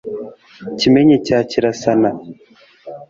[0.79, 2.09] kimenyi cya kirasana,